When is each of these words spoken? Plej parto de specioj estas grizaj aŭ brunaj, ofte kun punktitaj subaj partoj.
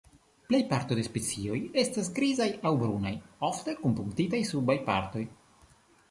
Plej 0.51 0.59
parto 0.69 0.95
de 0.99 1.01
specioj 1.07 1.57
estas 1.81 2.07
grizaj 2.15 2.47
aŭ 2.69 2.71
brunaj, 2.83 3.11
ofte 3.49 3.75
kun 3.81 3.93
punktitaj 3.99 4.39
subaj 4.53 4.79
partoj. 4.89 5.23